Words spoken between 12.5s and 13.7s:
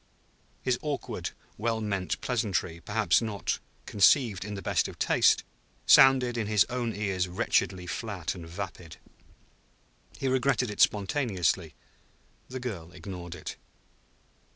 girl ignored it.